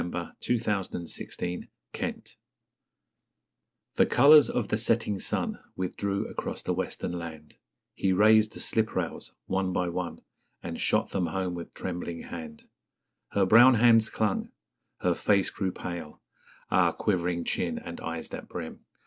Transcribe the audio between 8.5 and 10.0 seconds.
the sliprails, one by